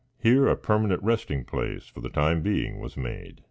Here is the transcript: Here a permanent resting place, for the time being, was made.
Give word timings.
Here 0.19 0.47
a 0.47 0.57
permanent 0.57 1.03
resting 1.03 1.45
place, 1.45 1.85
for 1.85 2.01
the 2.01 2.09
time 2.09 2.41
being, 2.41 2.79
was 2.79 2.97
made. 2.97 3.39